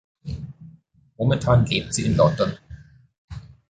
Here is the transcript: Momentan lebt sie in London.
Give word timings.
Momentan 1.15 1.67
lebt 1.67 1.93
sie 1.93 2.07
in 2.07 2.15
London. 2.17 2.57